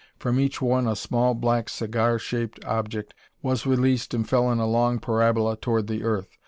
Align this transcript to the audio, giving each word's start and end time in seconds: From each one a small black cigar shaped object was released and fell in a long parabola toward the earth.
From 0.17 0.39
each 0.39 0.63
one 0.63 0.87
a 0.87 0.95
small 0.95 1.35
black 1.35 1.69
cigar 1.69 2.17
shaped 2.17 2.65
object 2.65 3.13
was 3.43 3.67
released 3.67 4.15
and 4.15 4.27
fell 4.27 4.51
in 4.51 4.57
a 4.57 4.65
long 4.65 4.97
parabola 4.97 5.55
toward 5.57 5.85
the 5.85 6.01
earth. 6.01 6.39